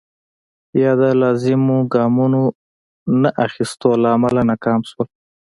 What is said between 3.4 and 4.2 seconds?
اخیستو له